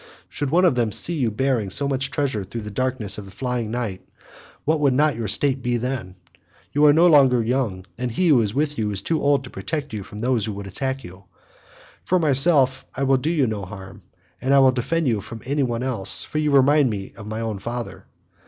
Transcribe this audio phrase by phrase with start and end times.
[0.29, 3.25] Should some one of them see you bearing so much treasure through the darkness of
[3.25, 4.03] the flying night,
[4.65, 6.39] what would not your state then be?
[6.73, 9.51] You are no longer young, and he who is with you is too old to
[9.51, 11.25] protect you from those who would attack you.
[12.03, 14.01] For myself, I will do you no harm,
[14.41, 17.39] and I will defend you from any one else, for you remind me of my
[17.41, 18.07] own father."